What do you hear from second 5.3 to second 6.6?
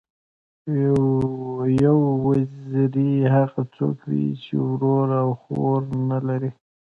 خور نه لري.